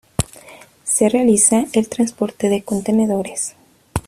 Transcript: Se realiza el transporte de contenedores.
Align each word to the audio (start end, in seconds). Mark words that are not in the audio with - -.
Se 0.83 1.09
realiza 1.09 1.65
el 1.73 1.87
transporte 1.87 2.49
de 2.49 2.63
contenedores. 2.63 3.53